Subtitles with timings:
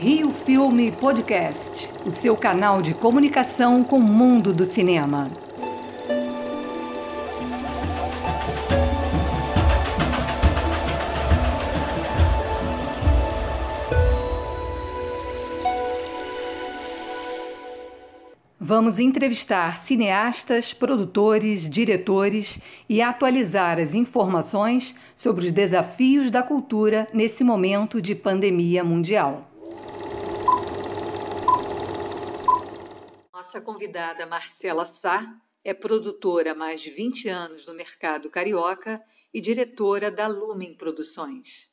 [0.00, 5.28] Rio Filme Podcast, o seu canal de comunicação com o mundo do cinema.
[18.60, 27.42] Vamos entrevistar cineastas, produtores, diretores e atualizar as informações sobre os desafios da cultura nesse
[27.42, 29.57] momento de pandemia mundial.
[33.48, 35.26] Nossa convidada Marcela Sá
[35.64, 39.02] é produtora há mais de 20 anos no mercado carioca
[39.32, 41.72] e diretora da Lumen Produções.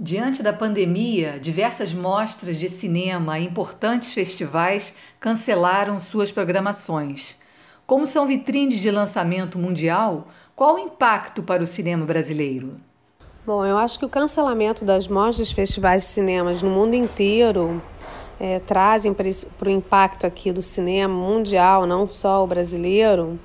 [0.00, 7.36] Diante da pandemia, diversas mostras de cinema e importantes festivais cancelaram suas programações.
[7.86, 12.80] Como são vitrines de lançamento mundial, qual o impacto para o cinema brasileiro?
[13.46, 17.82] Bom, eu acho que o cancelamento das mostras festivais de cinemas no mundo inteiro
[18.40, 23.38] é, trazem para o impacto aqui do cinema mundial, não só o brasileiro,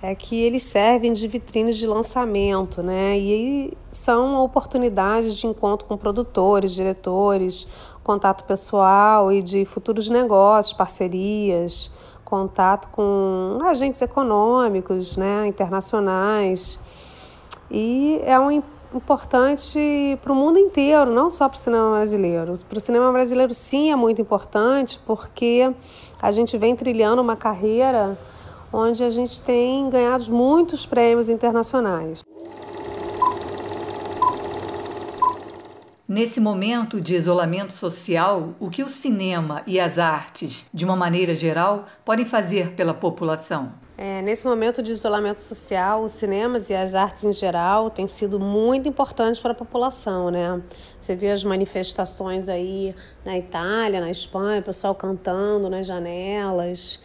[0.00, 3.18] é que eles servem de vitrines de lançamento, né?
[3.18, 7.66] E são oportunidades de encontro com produtores, diretores,
[8.04, 11.90] contato pessoal e de futuros negócios, parcerias,
[12.24, 16.78] contato com agentes econômicos, né, internacionais.
[17.68, 18.62] E é um
[18.94, 22.54] importante para o mundo inteiro, não só para o cinema brasileiro.
[22.68, 25.72] Para o cinema brasileiro, sim, é muito importante, porque
[26.20, 28.18] a gente vem trilhando uma carreira
[28.72, 32.22] onde a gente tem ganhado muitos prêmios internacionais.
[36.08, 41.34] Nesse momento de isolamento social, o que o cinema e as artes, de uma maneira
[41.34, 43.72] geral, podem fazer pela população?
[43.98, 48.38] É, nesse momento de isolamento social, os cinemas e as artes em geral têm sido
[48.38, 50.60] muito importantes para a população, né?
[51.00, 52.94] Você vê as manifestações aí
[53.24, 57.00] na Itália, na Espanha, o pessoal cantando nas janelas.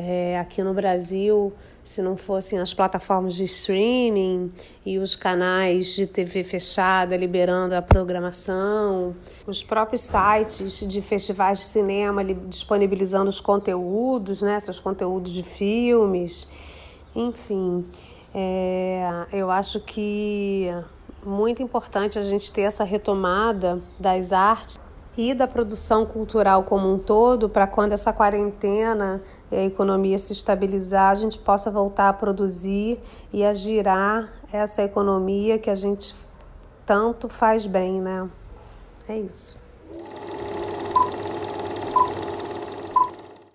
[0.00, 4.52] É, aqui no Brasil, se não fossem as plataformas de streaming
[4.86, 11.64] e os canais de TV fechada liberando a programação, os próprios sites de festivais de
[11.64, 16.48] cinema disponibilizando os conteúdos, né, seus conteúdos de filmes,
[17.12, 17.84] enfim,
[18.32, 20.68] é, eu acho que
[21.24, 24.78] muito importante a gente ter essa retomada das artes
[25.18, 29.20] e da produção cultural como um todo, para quando essa quarentena
[29.50, 33.00] e a economia se estabilizar, a gente possa voltar a produzir
[33.32, 36.14] e a girar essa economia que a gente
[36.86, 38.28] tanto faz bem, né?
[39.08, 39.58] É isso.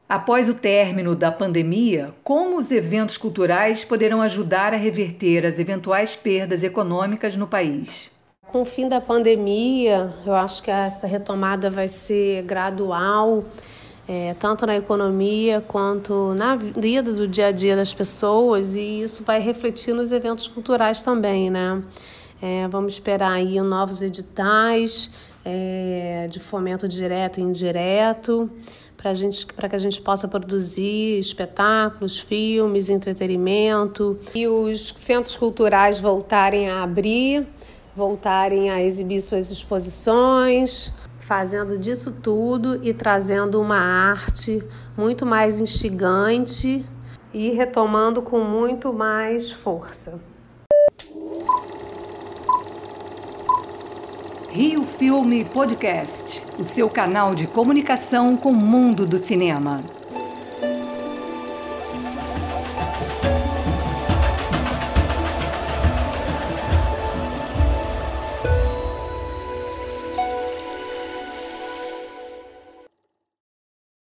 [0.09, 6.13] Após o término da pandemia, como os eventos culturais poderão ajudar a reverter as eventuais
[6.13, 8.12] perdas econômicas no país?
[8.53, 13.45] Com o fim da pandemia, eu acho que essa retomada vai ser gradual,
[14.07, 19.23] é, tanto na economia quanto na vida do dia a dia das pessoas, e isso
[19.23, 21.81] vai refletir nos eventos culturais também, né?
[22.39, 25.09] É, vamos esperar aí novos editais
[25.43, 28.47] é, de fomento direto e indireto
[28.95, 36.83] para que a gente possa produzir espetáculos, filmes, entretenimento e os centros culturais voltarem a
[36.83, 37.47] abrir
[37.95, 44.63] voltarem a exibir suas exposições, fazendo disso tudo e trazendo uma arte
[44.97, 46.83] muito mais instigante
[47.33, 50.19] e retomando com muito mais força.
[54.49, 59.81] Rio Filme Podcast, o seu canal de comunicação com o mundo do cinema.